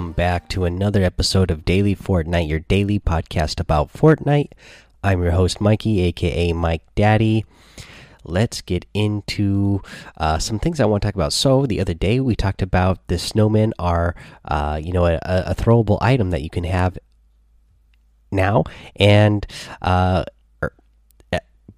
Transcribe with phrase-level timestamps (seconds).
[0.00, 4.48] Welcome back to another episode of Daily Fortnite, your daily podcast about Fortnite.
[5.04, 7.44] I'm your host, Mikey, aka Mike Daddy.
[8.24, 9.82] Let's get into
[10.16, 11.34] uh, some things I want to talk about.
[11.34, 14.14] So, the other day we talked about the snowmen are,
[14.46, 16.96] uh, you know, a, a, throwable item that you can have
[18.32, 18.64] now,
[18.96, 19.46] and
[19.82, 20.24] uh,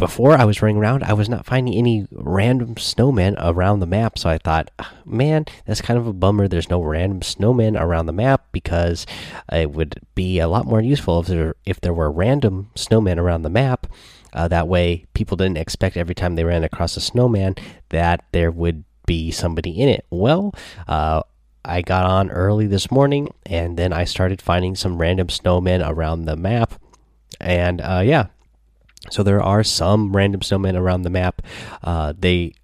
[0.03, 4.19] before I was running around, I was not finding any random snowmen around the map.
[4.19, 4.69] So I thought,
[5.05, 6.49] man, that's kind of a bummer.
[6.49, 9.07] There's no random snowmen around the map because
[9.53, 13.43] it would be a lot more useful if there if there were random snowmen around
[13.43, 13.87] the map.
[14.33, 17.55] Uh, that way, people didn't expect every time they ran across a snowman
[17.91, 20.05] that there would be somebody in it.
[20.11, 20.53] Well,
[20.89, 21.23] uh,
[21.65, 26.25] I got on early this morning, and then I started finding some random snowmen around
[26.25, 26.75] the map.
[27.41, 28.27] And uh, yeah,
[29.11, 31.43] so there are some random snowmen around the map.
[31.83, 32.55] Uh, they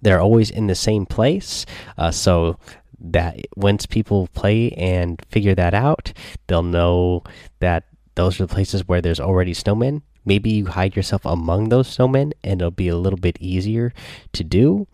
[0.00, 1.66] they're always in the same place.
[1.96, 2.58] Uh, so
[3.00, 6.12] that once people play and figure that out,
[6.46, 7.22] they'll know
[7.60, 10.02] that those are the places where there's already snowmen.
[10.24, 13.92] Maybe you hide yourself among those snowmen, and it'll be a little bit easier
[14.32, 14.86] to do,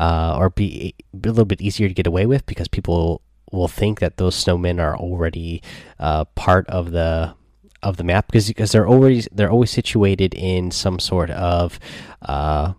[0.00, 3.20] uh, or be a little bit easier to get away with because people
[3.52, 5.62] will think that those snowmen are already
[6.00, 7.34] uh, part of the
[7.82, 11.78] of the map because because they're always they're always situated in some sort of
[12.22, 12.72] uh,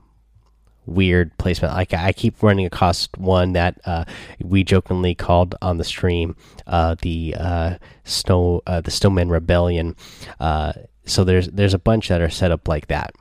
[0.86, 1.73] weird placement.
[1.73, 4.06] Like I keep running across one that uh,
[4.42, 6.36] we jokingly called on the stream
[6.68, 9.96] uh, the uh, snow uh, the Snowman Rebellion.
[10.40, 10.74] Uh,
[11.06, 13.14] so there's there's a bunch that are set up like that.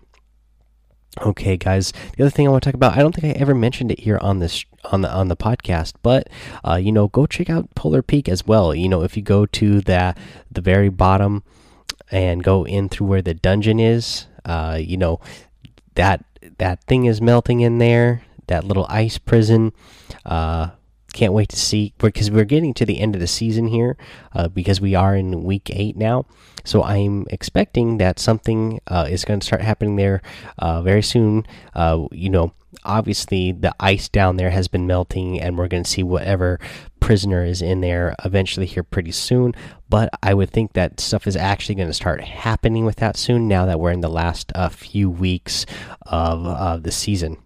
[1.21, 1.93] Okay, guys.
[2.17, 4.01] The other thing I want to talk about, I don't think I ever mentioned it
[4.01, 6.29] here on this on the on the podcast, but
[6.67, 8.75] uh, you know, go check out Polar Peak as well.
[8.75, 10.15] You know, if you go to the
[10.51, 11.43] the very bottom
[12.13, 15.21] and go in through where the dungeon is, uh, you know
[15.95, 16.25] that
[16.59, 18.23] that thing is melting in there.
[18.47, 19.73] That little ice prison.
[20.25, 20.71] Uh,
[21.13, 23.97] can't wait to see because we're getting to the end of the season here
[24.35, 26.25] uh, because we are in week eight now.
[26.65, 30.23] So I'm expecting that something uh, is going to start happening there
[30.59, 31.47] uh, very soon.
[31.75, 32.53] Uh, you know,
[32.85, 36.59] obviously the ice down there has been melting, and we're going to see whatever
[37.03, 39.55] prisoner is in there eventually here pretty soon.
[39.89, 43.49] But I would think that stuff is actually going to start happening with that soon.
[43.49, 45.67] Now that we're in the last uh, few weeks
[46.03, 47.39] of the season.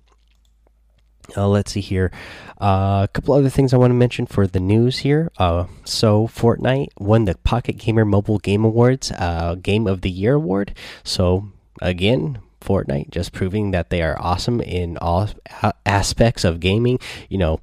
[1.36, 2.12] Uh, let's see here.
[2.60, 5.30] Uh, a couple other things I want to mention for the news here.
[5.38, 10.34] Uh, so, Fortnite won the Pocket Gamer Mobile Game Awards uh, Game of the Year
[10.34, 10.74] award.
[11.02, 11.48] So,
[11.82, 15.28] again, Fortnite just proving that they are awesome in all
[15.84, 16.98] aspects of gaming.
[17.28, 17.60] You know,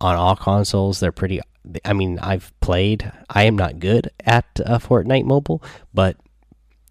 [0.00, 1.40] on all consoles, they're pretty.
[1.84, 3.10] I mean, I've played.
[3.28, 5.62] I am not good at uh, Fortnite Mobile,
[5.92, 6.16] but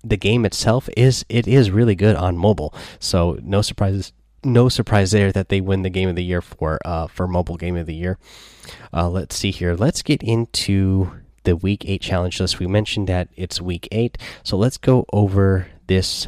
[0.03, 2.74] the game itself is it is really good on mobile.
[3.00, 4.13] So, no surprises
[4.46, 7.58] no surprise there that they win the game of the year for uh, for mobile
[7.58, 8.18] game of the year.
[8.94, 9.75] Uh, let's see here.
[9.75, 11.12] Let's get into
[11.44, 12.59] the week eight challenge list.
[12.59, 16.28] We mentioned that it's week eight, so let's go over this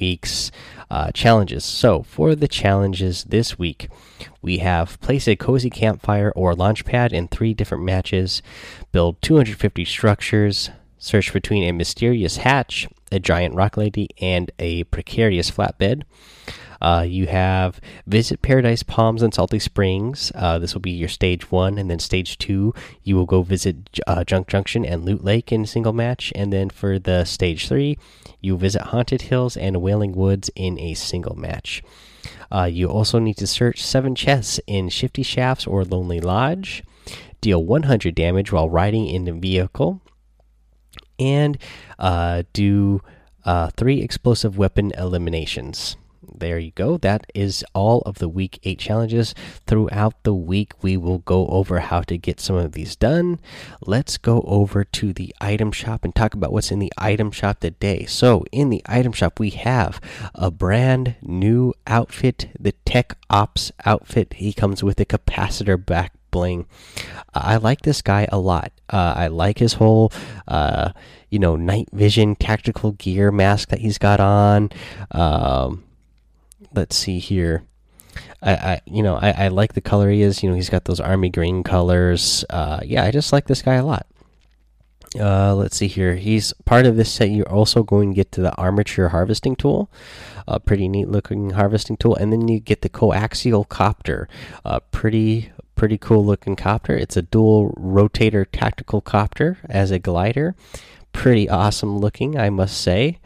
[0.00, 0.50] week's
[0.90, 1.64] uh, challenges.
[1.64, 3.88] So for the challenges this week,
[4.42, 8.42] we have place a cozy campfire or launch pad in three different matches,
[8.90, 15.50] build 250 structures, search between a mysterious hatch, a giant rock lady, and a precarious
[15.50, 16.02] flatbed.
[16.80, 20.32] Uh, you have visit Paradise Palms and Salty Springs.
[20.34, 22.72] Uh, this will be your stage one, and then stage two,
[23.02, 26.32] you will go visit uh, Junk Junction and Loot Lake in single match.
[26.34, 27.98] And then for the stage three,
[28.40, 31.82] you visit Haunted Hills and Wailing Woods in a single match.
[32.52, 36.82] Uh, you also need to search seven chests in Shifty Shafts or Lonely Lodge.
[37.40, 40.00] Deal 100 damage while riding in the vehicle.
[41.20, 41.58] And
[41.98, 43.02] uh, do
[43.44, 45.96] uh, three explosive weapon eliminations
[46.40, 46.96] there you go.
[46.96, 49.34] That is all of the week eight challenges.
[49.66, 53.38] Throughout the week, we will go over how to get some of these done.
[53.82, 57.60] Let's go over to the item shop and talk about what's in the item shop
[57.60, 58.06] today.
[58.06, 60.00] So, in the item shop, we have
[60.34, 64.34] a brand new outfit, the Tech Ops outfit.
[64.34, 66.66] He comes with a capacitor back bling.
[67.34, 68.72] I like this guy a lot.
[68.90, 70.12] Uh, I like his whole,
[70.48, 70.92] uh,
[71.30, 74.70] you know, night vision tactical gear mask that he's got on.
[75.12, 75.84] Um,
[76.74, 77.62] let's see here.
[78.42, 80.42] I, I you know I, I like the color he is.
[80.42, 82.44] You know he's got those army green colors.
[82.50, 84.06] Uh, yeah, I just like this guy a lot.
[85.18, 86.14] Uh, let's see here.
[86.14, 87.30] He's part of this set.
[87.30, 89.90] You're also going to get to the armature harvesting tool,
[90.46, 94.28] a pretty neat looking harvesting tool, and then you get the coaxial copter,
[94.64, 95.50] a pretty
[95.80, 96.94] pretty cool looking copter.
[96.94, 100.54] It's a dual rotator tactical copter as a glider,
[101.14, 103.18] pretty awesome looking, I must say.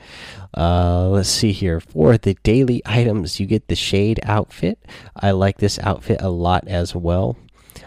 [0.56, 1.81] Uh, let's see here.
[1.81, 4.79] For the daily items, you get the shade outfit.
[5.17, 7.37] I like this outfit a lot as well.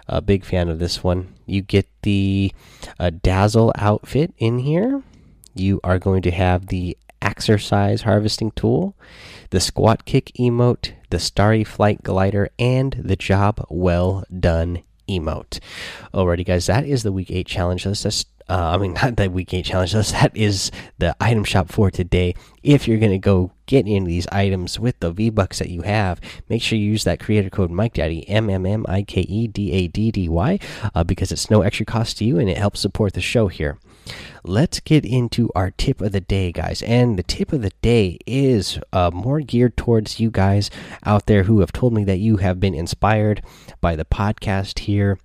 [0.06, 1.34] a big fan of this one.
[1.46, 2.52] You get the
[3.00, 5.02] uh, Dazzle outfit in here.
[5.56, 8.96] You are going to have the exercise harvesting tool,
[9.50, 15.60] the squat kick emote, the starry flight glider, and the job well done emote.
[16.14, 18.04] Alrighty, guys, that is the week eight challenge list.
[18.04, 20.14] That's uh, I mean, not the week eight challenge list.
[20.14, 22.34] That is the item shop for today.
[22.64, 26.22] If you're gonna go get into these items with the V Bucks that you have,
[26.48, 29.48] make sure you use that creator code Mike Daddy M M M I K E
[29.48, 30.60] D A D D Y
[30.96, 33.78] uh, because it's no extra cost to you and it helps support the show here.
[34.44, 36.82] Let's get into our tip of the day, guys.
[36.82, 40.70] And the tip of the day is uh, more geared towards you guys
[41.06, 43.42] out there who have told me that you have been inspired
[43.82, 45.18] by the podcast here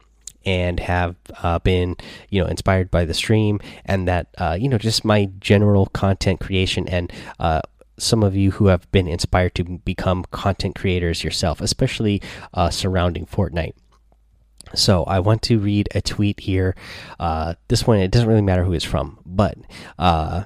[0.44, 1.96] and have uh, been
[2.28, 6.40] you know inspired by the stream and that uh, you know just my general content
[6.40, 7.60] creation and uh,
[7.98, 12.20] some of you who have been inspired to become content creators yourself especially
[12.54, 13.74] uh, surrounding fortnite
[14.74, 16.74] so i want to read a tweet here
[17.20, 19.56] uh, this one it doesn't really matter who it's from but
[19.98, 20.44] uh,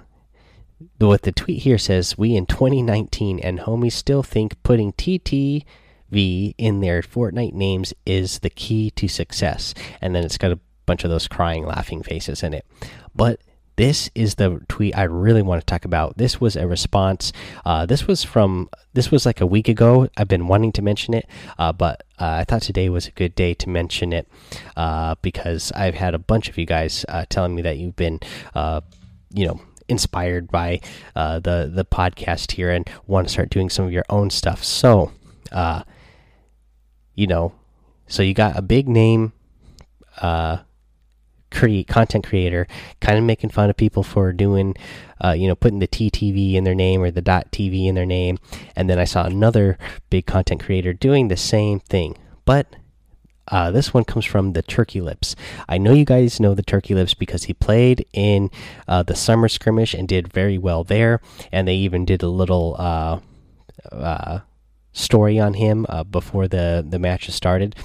[0.98, 5.64] what the tweet here says we in 2019 and homies still think putting tt
[6.10, 9.74] V in their Fortnite names is the key to success.
[10.00, 12.64] And then it's got a bunch of those crying, laughing faces in it.
[13.14, 13.40] But
[13.76, 16.16] this is the tweet I really want to talk about.
[16.16, 17.32] This was a response.
[17.64, 20.08] Uh, this was from this was like a week ago.
[20.16, 21.28] I've been wanting to mention it,
[21.58, 24.28] uh, but uh, I thought today was a good day to mention it
[24.76, 28.20] uh, because I've had a bunch of you guys uh, telling me that you've been,
[28.54, 28.80] uh,
[29.32, 30.80] you know, inspired by
[31.14, 34.64] the the podcast here and want to start doing some of your own stuff.
[34.64, 35.12] So
[37.16, 37.52] you know,
[38.06, 39.32] so you got a big name,
[40.20, 40.58] uh,
[41.56, 42.66] create content creator,
[43.00, 44.76] kind of making fun of people for doing,
[45.24, 48.06] uh, you know, putting the TTV in their name or the dot TV in their
[48.06, 48.38] name,
[48.76, 49.78] and then I saw another
[50.10, 52.66] big content creator doing the same thing, but.
[53.48, 55.36] Uh, this one comes from the Turkey Lips.
[55.68, 58.50] I know you guys know the Turkey Lips because he played in
[58.88, 61.20] uh, the summer skirmish and did very well there.
[61.52, 63.20] And they even did a little uh,
[63.92, 64.40] uh
[64.92, 67.76] story on him uh, before the the match started.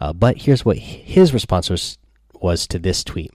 [0.00, 1.98] Uh, but here's what his response was
[2.42, 3.32] was to this tweet.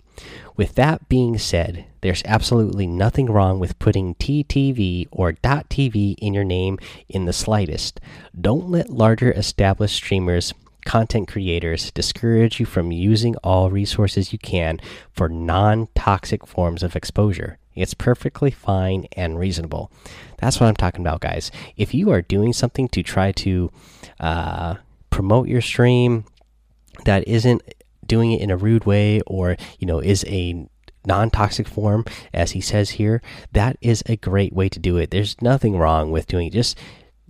[0.55, 6.43] With that being said, there's absolutely nothing wrong with putting TTV or .tv in your
[6.43, 6.79] name
[7.09, 7.99] in the slightest.
[8.39, 10.53] Don't let larger established streamers
[10.85, 14.79] content creators discourage you from using all resources you can
[15.11, 17.57] for non toxic forms of exposure.
[17.73, 19.91] It's perfectly fine and reasonable.
[20.37, 21.51] That's what I'm talking about, guys.
[21.75, 23.71] If you are doing something to try to
[24.19, 24.75] uh,
[25.09, 26.23] promote your stream
[27.03, 27.61] that isn't
[28.07, 30.67] doing it in a rude way or, you know, is a
[31.05, 33.21] non toxic form, as he says here,
[33.51, 35.11] that is a great way to do it.
[35.11, 36.53] There's nothing wrong with doing it.
[36.53, 36.77] Just,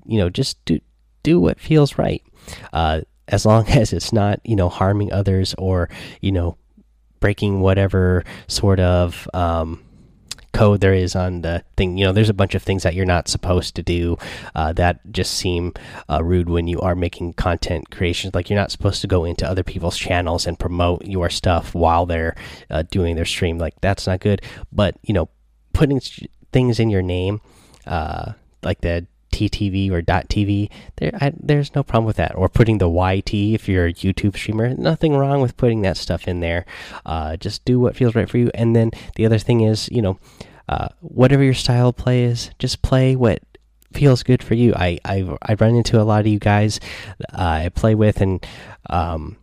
[0.06, 0.80] you know, just do,
[1.24, 2.24] do what feels right.
[2.74, 5.90] Uh, as long as it's not, you know, harming others or,
[6.22, 6.58] you know,
[7.20, 9.85] breaking whatever sort of, um,
[10.56, 11.98] code there is on the thing.
[11.98, 14.18] You know, there's a bunch of things that you're not supposed to do
[14.56, 15.74] uh, that just seem
[16.10, 18.34] uh, rude when you are making content creations.
[18.34, 22.06] Like you're not supposed to go into other people's channels and promote your stuff while
[22.06, 22.36] they're
[22.70, 23.58] uh, doing their stream.
[23.58, 24.42] Like that's not good.
[24.72, 25.30] But you know,
[25.74, 26.00] putting
[26.52, 27.42] things in your name,
[27.86, 28.32] uh,
[28.64, 32.36] like the TTV or .tv, there I, there's no problem with that.
[32.36, 36.28] Or putting the YT if you're a YouTube streamer, nothing wrong with putting that stuff
[36.28, 36.66] in there.
[37.06, 38.50] Uh, just do what feels right for you.
[38.54, 40.18] And then the other thing is, you know,
[40.70, 43.44] uh, whatever your style of play is, just play what
[43.94, 44.74] feels good for you.
[44.76, 46.80] I I I run into a lot of you guys
[47.34, 48.46] uh, I play with and
[48.90, 49.38] um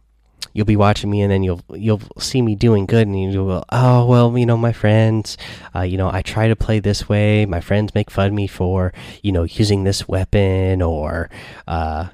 [0.53, 3.65] you'll be watching me and then you'll you'll see me doing good and you'll go
[3.71, 5.37] oh well you know my friends
[5.75, 7.47] uh, you know I try to play this way.
[7.47, 11.31] My friends make fun of me for you know using this weapon or
[11.67, 12.09] uh,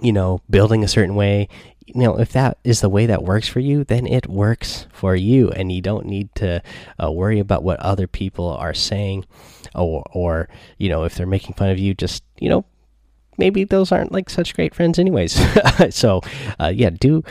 [0.00, 1.48] you know building a certain way.
[1.86, 5.16] You know if that is the way that works for you then it works for
[5.16, 6.62] you and you don't need to
[7.02, 9.24] uh, worry about what other people are saying
[9.74, 10.48] or or
[10.78, 12.64] you know if they're making fun of you just you know
[13.40, 15.40] maybe those aren't like such great friends anyways.
[15.90, 16.20] So
[16.60, 17.24] uh, yeah do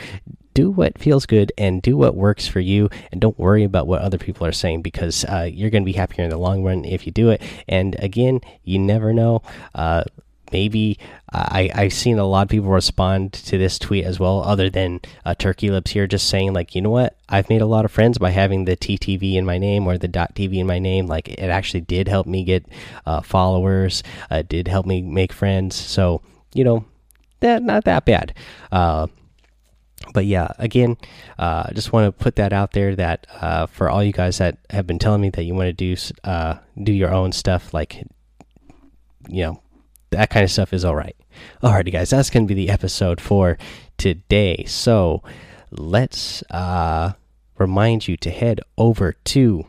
[0.52, 4.02] do what feels good and do what works for you and don't worry about what
[4.02, 6.84] other people are saying because uh, you're going to be happier in the long run
[6.84, 7.40] if you do it.
[7.68, 9.42] And again you never know
[9.74, 10.04] uh,
[10.52, 10.98] maybe
[11.32, 15.00] I I've seen a lot of people respond to this tweet as well, other than
[15.24, 17.92] uh, Turkey Lips here, just saying like, you know what, I've made a lot of
[17.92, 21.06] friends by having the TTV in my name or the TV in my name.
[21.06, 22.66] Like it actually did help me get
[23.06, 25.76] uh, followers, uh, did help me make friends.
[25.76, 26.22] So
[26.54, 26.84] you know,
[27.40, 28.34] that not that bad.
[28.72, 29.06] Uh,
[30.12, 30.96] but yeah, again,
[31.38, 34.38] uh, I just want to put that out there that uh, for all you guys
[34.38, 37.74] that have been telling me that you want to do uh, do your own stuff,
[37.74, 38.02] like
[39.28, 39.62] you know
[40.10, 41.16] that kind of stuff is all right.
[41.62, 43.58] Alrighty, guys, that's going to be the episode for
[43.96, 44.64] today.
[44.66, 45.22] So
[45.70, 47.12] let's uh,
[47.58, 49.66] remind you to head over to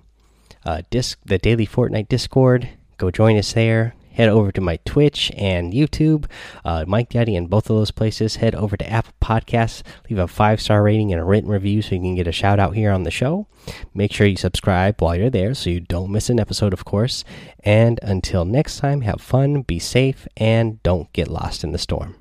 [0.65, 2.69] uh, disc the Daily Fortnite Discord.
[2.97, 6.25] Go join us there head over to my Twitch and YouTube,
[6.63, 8.37] uh, Mike Daddy, and both of those places.
[8.37, 11.95] Head over to Apple Podcasts, leave a five star rating and a written review so
[11.95, 13.47] you can get a shout out here on the show.
[13.93, 17.23] Make sure you subscribe while you're there so you don't miss an episode, of course.
[17.63, 22.20] And until next time, have fun, be safe, and don't get lost in the storm.